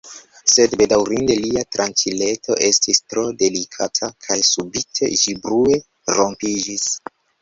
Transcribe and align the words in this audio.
Sed 0.51 0.71
bedaŭrinde 0.81 1.33
lia 1.41 1.61
tranĉileto 1.75 2.57
estis 2.69 3.01
tro 3.13 3.25
delikata 3.43 4.09
kaj 4.29 4.39
subite 4.53 5.11
ĝi 5.25 5.37
brue 5.45 5.81
rompiĝis. 6.21 6.89